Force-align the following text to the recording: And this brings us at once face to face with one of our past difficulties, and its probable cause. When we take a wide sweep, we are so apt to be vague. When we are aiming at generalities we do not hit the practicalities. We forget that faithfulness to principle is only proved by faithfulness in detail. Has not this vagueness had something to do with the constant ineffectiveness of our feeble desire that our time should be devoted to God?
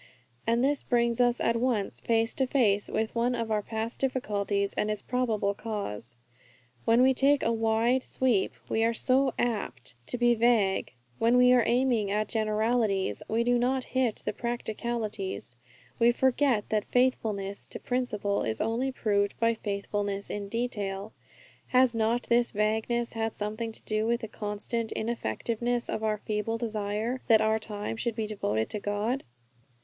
And 0.47 0.63
this 0.63 0.81
brings 0.81 1.21
us 1.21 1.39
at 1.39 1.57
once 1.57 1.99
face 1.99 2.33
to 2.33 2.47
face 2.47 2.87
with 2.89 3.13
one 3.13 3.35
of 3.35 3.51
our 3.51 3.61
past 3.61 3.99
difficulties, 3.99 4.73
and 4.73 4.89
its 4.89 5.03
probable 5.03 5.53
cause. 5.53 6.15
When 6.85 7.03
we 7.03 7.13
take 7.13 7.43
a 7.43 7.53
wide 7.53 8.01
sweep, 8.01 8.53
we 8.67 8.83
are 8.83 8.95
so 8.95 9.35
apt 9.37 9.93
to 10.07 10.17
be 10.17 10.33
vague. 10.33 10.93
When 11.19 11.37
we 11.37 11.53
are 11.53 11.61
aiming 11.67 12.09
at 12.09 12.29
generalities 12.29 13.21
we 13.29 13.43
do 13.43 13.59
not 13.59 13.83
hit 13.93 14.23
the 14.25 14.33
practicalities. 14.33 15.55
We 15.99 16.11
forget 16.11 16.69
that 16.69 16.85
faithfulness 16.85 17.67
to 17.67 17.79
principle 17.79 18.41
is 18.41 18.59
only 18.59 18.91
proved 18.91 19.39
by 19.39 19.53
faithfulness 19.53 20.31
in 20.31 20.49
detail. 20.49 21.13
Has 21.67 21.93
not 21.93 22.23
this 22.23 22.49
vagueness 22.49 23.13
had 23.13 23.35
something 23.35 23.71
to 23.71 23.83
do 23.83 24.07
with 24.07 24.21
the 24.21 24.27
constant 24.27 24.91
ineffectiveness 24.93 25.87
of 25.89 26.01
our 26.03 26.17
feeble 26.17 26.57
desire 26.57 27.21
that 27.27 27.39
our 27.39 27.59
time 27.59 27.97
should 27.97 28.15
be 28.15 28.25
devoted 28.25 28.67
to 28.71 28.79
God? 28.79 29.23